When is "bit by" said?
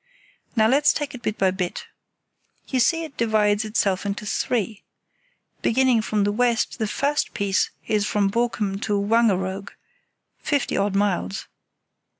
1.21-1.51